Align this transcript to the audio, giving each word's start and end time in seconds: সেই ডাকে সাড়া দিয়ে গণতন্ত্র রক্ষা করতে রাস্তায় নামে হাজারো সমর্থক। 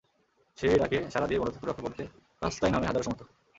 সেই 0.57 0.75
ডাকে 0.77 0.97
সাড়া 1.13 1.27
দিয়ে 1.27 1.39
গণতন্ত্র 1.41 1.69
রক্ষা 1.69 1.85
করতে 1.85 2.03
রাস্তায় 2.41 2.71
নামে 2.73 2.87
হাজারো 2.87 3.05
সমর্থক। 3.05 3.27